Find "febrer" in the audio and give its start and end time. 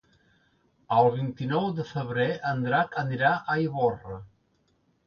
1.91-2.27